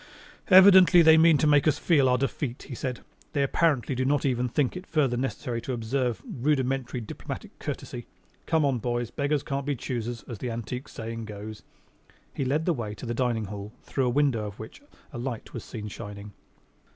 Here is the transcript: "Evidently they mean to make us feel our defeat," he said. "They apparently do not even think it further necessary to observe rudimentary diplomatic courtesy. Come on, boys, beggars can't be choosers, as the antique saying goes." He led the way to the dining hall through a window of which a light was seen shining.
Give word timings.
"Evidently 0.47 1.03
they 1.03 1.15
mean 1.15 1.37
to 1.37 1.45
make 1.45 1.67
us 1.67 1.77
feel 1.77 2.09
our 2.09 2.17
defeat," 2.17 2.63
he 2.63 2.73
said. 2.73 3.01
"They 3.33 3.43
apparently 3.43 3.93
do 3.93 4.03
not 4.03 4.25
even 4.25 4.49
think 4.49 4.75
it 4.75 4.87
further 4.87 5.15
necessary 5.15 5.61
to 5.61 5.73
observe 5.73 6.23
rudimentary 6.25 7.01
diplomatic 7.01 7.59
courtesy. 7.59 8.07
Come 8.47 8.65
on, 8.65 8.79
boys, 8.79 9.11
beggars 9.11 9.43
can't 9.43 9.63
be 9.67 9.75
choosers, 9.75 10.23
as 10.23 10.39
the 10.39 10.49
antique 10.49 10.87
saying 10.87 11.25
goes." 11.25 11.61
He 12.33 12.43
led 12.43 12.65
the 12.65 12.73
way 12.73 12.95
to 12.95 13.05
the 13.05 13.13
dining 13.13 13.45
hall 13.45 13.73
through 13.83 14.07
a 14.07 14.09
window 14.09 14.47
of 14.47 14.57
which 14.57 14.81
a 15.13 15.19
light 15.19 15.53
was 15.53 15.63
seen 15.63 15.87
shining. 15.87 16.33